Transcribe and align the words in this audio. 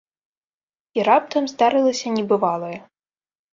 І 0.99 1.03
раптам 1.09 1.43
здарылася 1.53 2.07
небывалае. 2.17 2.75